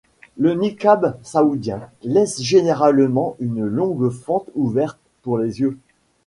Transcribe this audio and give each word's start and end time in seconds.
Le 0.35 0.55
niqab 0.55 1.19
saoudien 1.21 1.83
laisse 2.01 2.41
généralement 2.41 3.35
une 3.39 3.63
longue 3.67 4.09
fente 4.09 4.49
ouverte 4.55 4.97
pour 5.21 5.37
les 5.37 5.59
yeux. 5.61 5.77